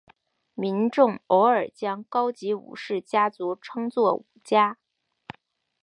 [0.55, 4.79] 民众偶尔将高级武士家族称作武家。